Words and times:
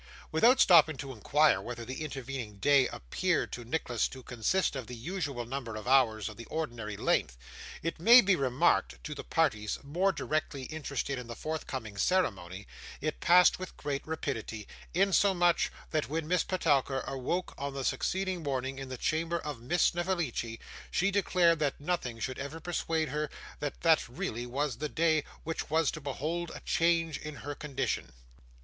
Without 0.31 0.59
stopping 0.59 0.97
to 0.97 1.11
inquire 1.13 1.61
whether 1.61 1.85
the 1.85 2.03
intervening 2.03 2.55
day 2.57 2.87
appeared 2.87 3.51
to 3.51 3.63
Nicholas 3.63 4.07
to 4.07 4.23
consist 4.23 4.75
of 4.75 4.87
the 4.87 4.95
usual 4.95 5.45
number 5.45 5.75
of 5.75 5.87
hours 5.87 6.27
of 6.27 6.37
the 6.37 6.47
ordinary 6.47 6.97
length, 6.97 7.37
it 7.83 7.99
may 7.99 8.19
be 8.19 8.35
remarked 8.35 8.93
that, 8.93 9.03
to 9.03 9.13
the 9.13 9.23
parties 9.23 9.77
more 9.83 10.11
directly 10.11 10.63
interested 10.63 11.19
in 11.19 11.27
the 11.27 11.35
forthcoming 11.35 11.97
ceremony, 11.97 12.65
it 12.99 13.19
passed 13.19 13.59
with 13.59 13.77
great 13.77 14.01
rapidity, 14.07 14.67
insomuch 14.95 15.71
that 15.91 16.09
when 16.09 16.27
Miss 16.27 16.43
Petowker 16.43 17.01
awoke 17.01 17.53
on 17.55 17.75
the 17.75 17.85
succeeding 17.85 18.41
morning 18.41 18.79
in 18.79 18.89
the 18.89 18.97
chamber 18.97 19.37
of 19.37 19.61
Miss 19.61 19.83
Snevellicci, 19.83 20.59
she 20.89 21.11
declared 21.11 21.59
that 21.59 21.79
nothing 21.79 22.17
should 22.17 22.39
ever 22.39 22.59
persuade 22.59 23.09
her 23.09 23.29
that 23.59 23.81
that 23.81 24.09
really 24.09 24.47
was 24.47 24.77
the 24.77 24.89
day 24.89 25.23
which 25.43 25.69
was 25.69 25.91
to 25.91 26.01
behold 26.01 26.51
a 26.55 26.59
change 26.61 27.19
in 27.19 27.35
her 27.45 27.53
condition. 27.53 28.11